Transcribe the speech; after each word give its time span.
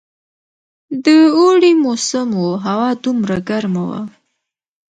د 1.05 1.07
اوړي 1.37 1.71
موسم 1.83 2.29
وو، 2.41 2.51
هوا 2.65 2.89
دومره 3.03 3.37
ګرمه 3.49 3.83
وه. 3.89 4.01